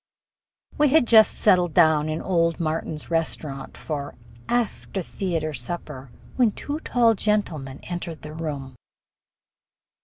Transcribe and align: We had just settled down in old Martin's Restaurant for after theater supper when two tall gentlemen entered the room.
We 0.79 0.87
had 0.89 1.05
just 1.05 1.35
settled 1.35 1.75
down 1.75 2.09
in 2.09 2.23
old 2.23 2.59
Martin's 2.59 3.11
Restaurant 3.11 3.77
for 3.77 4.15
after 4.49 5.03
theater 5.03 5.53
supper 5.53 6.09
when 6.37 6.53
two 6.53 6.79
tall 6.79 7.13
gentlemen 7.13 7.79
entered 7.83 8.23
the 8.23 8.33
room. 8.33 8.77